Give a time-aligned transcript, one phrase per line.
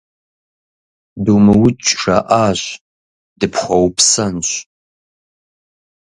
[1.23, 2.77] Думыукӏ,- жаӏащ,-
[3.39, 4.47] дыпхуэупсэнщ.